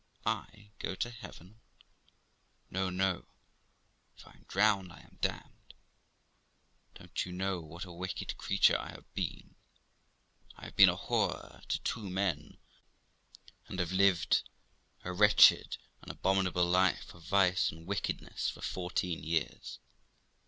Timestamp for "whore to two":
10.97-12.09